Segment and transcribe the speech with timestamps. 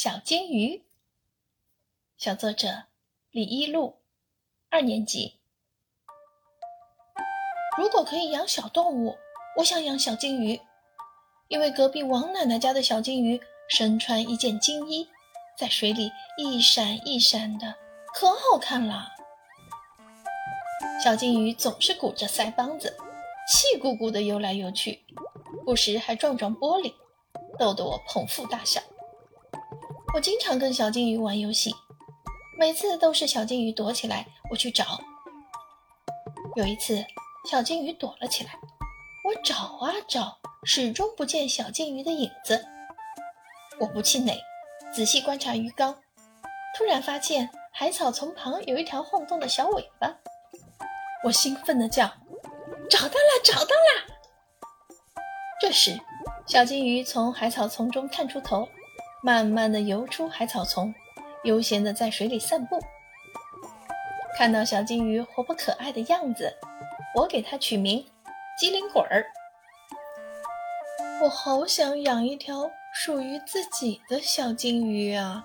[0.00, 0.84] 小金鱼，
[2.16, 2.84] 小作者
[3.32, 3.96] 李一路，
[4.70, 5.40] 二年级。
[7.76, 9.18] 如果可以养小动物，
[9.56, 10.60] 我想养小金鱼，
[11.48, 15.08] 因为隔壁王奶奶家的小金鱼身穿一件金衣，
[15.58, 17.74] 在水里一闪一闪的，
[18.14, 19.08] 可好看了。
[21.02, 22.96] 小金鱼总是鼓着腮帮子，
[23.50, 25.04] 气鼓鼓的游来游去，
[25.64, 26.94] 不时还撞撞玻璃，
[27.58, 28.80] 逗得我捧腹大笑。
[30.14, 31.70] 我经常跟小金鱼玩游戏，
[32.58, 34.98] 每次都是小金鱼躲起来，我去找。
[36.56, 37.04] 有一次，
[37.48, 38.52] 小金鱼躲了起来，
[39.24, 42.64] 我找啊找，始终不见小金鱼的影子。
[43.78, 44.34] 我不气馁，
[44.92, 45.94] 仔细观察鱼缸，
[46.76, 50.16] 突然发现海草丛旁有一条晃动的小尾巴。
[51.24, 52.06] 我兴奋地叫
[52.88, 54.16] ：“找到了，找到了！”
[55.60, 56.00] 这时，
[56.46, 58.66] 小金鱼从海草丛中探出头。
[59.22, 60.94] 慢慢地游出海草丛，
[61.44, 62.78] 悠闲地在水里散步。
[64.36, 66.54] 看到小金鱼活泼可爱的样子，
[67.16, 68.06] 我给它取名
[68.56, 69.26] “机灵鬼儿”。
[71.20, 75.44] 我好想养一条属于自己的小金鱼啊！